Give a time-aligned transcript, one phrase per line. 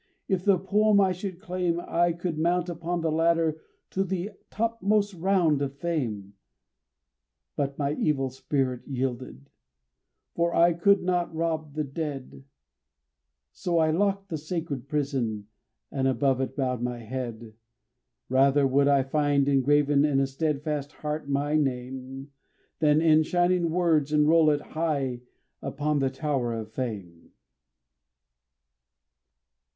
[0.27, 3.61] If the poem I should claim, I could mount upon the ladder
[3.91, 6.33] to the topmost round of fame;
[7.55, 9.51] But my evil spirit yielded;
[10.33, 12.43] for I could not rob the dead,
[13.51, 15.45] So I locked the sacred prison,
[15.91, 17.53] and above it bowed my head.
[18.27, 22.31] Rather would I find engraven in a steadfast heart my name,
[22.79, 25.21] Than in shining words enroll it high
[25.61, 27.29] upon the tower of fame.